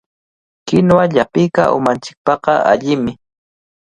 Kinuwa 0.67 1.03
llapiqa 1.13 1.63
umanchikpaq 1.77 2.43
allimi. 2.71 3.11